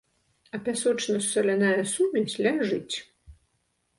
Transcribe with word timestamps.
А 0.57 0.59
пясочна-саляная 0.67 1.83
сумесь 1.93 2.39
ляжыць. 2.47 2.95